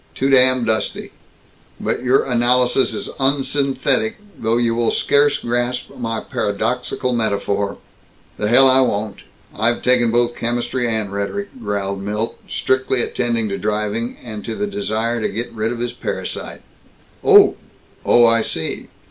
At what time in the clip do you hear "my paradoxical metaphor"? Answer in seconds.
5.95-7.77